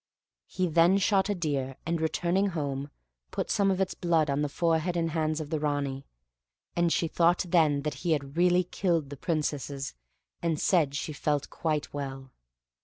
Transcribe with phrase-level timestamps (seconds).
[0.47, 2.89] He then shot a deer, and returning home,
[3.29, 6.07] put some of its blood on the forehead and hands of the Ranee,
[6.75, 9.93] and she thought then that he had really killed the Princesses,
[10.41, 12.31] and said she felt quite well.